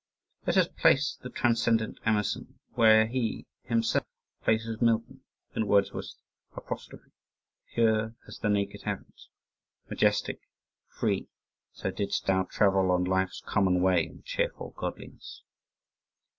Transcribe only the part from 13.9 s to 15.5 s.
in cheerful Godliness."